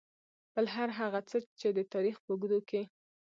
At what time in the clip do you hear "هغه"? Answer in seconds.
0.99-1.19